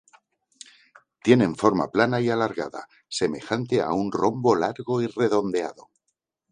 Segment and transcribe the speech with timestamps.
[1.21, 5.91] Tienen forma plana y alargada, semejante a una rombo largo y redondeado.